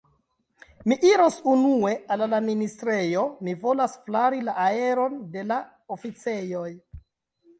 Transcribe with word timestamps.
Mi 0.91 0.95
iros 1.07 1.35
unue 1.51 1.91
al 2.15 2.23
la 2.31 2.39
ministrejo; 2.45 3.25
mi 3.47 3.53
volas 3.65 3.95
flari 4.07 4.41
la 4.47 4.55
aeron 4.63 5.19
de 5.37 5.43
la 5.51 5.59
oficejoj. 5.97 6.67